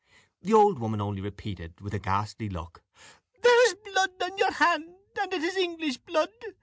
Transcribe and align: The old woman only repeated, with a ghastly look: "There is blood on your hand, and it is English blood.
The 0.41 0.51
old 0.53 0.79
woman 0.79 0.99
only 0.99 1.21
repeated, 1.21 1.79
with 1.79 1.93
a 1.93 1.99
ghastly 1.99 2.49
look: 2.49 2.81
"There 3.43 3.63
is 3.69 3.75
blood 3.85 4.09
on 4.23 4.35
your 4.39 4.53
hand, 4.53 4.85
and 5.21 5.31
it 5.31 5.43
is 5.43 5.55
English 5.57 5.97
blood. 5.99 6.29